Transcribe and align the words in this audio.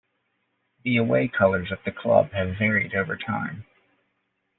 The 0.83 0.97
away 0.97 1.27
colours 1.27 1.71
of 1.71 1.77
the 1.85 1.91
club 1.91 2.31
have 2.31 2.57
varied 2.57 2.95
over 2.95 3.15
time. 3.15 3.67